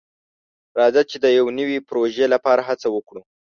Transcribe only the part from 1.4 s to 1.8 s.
نوي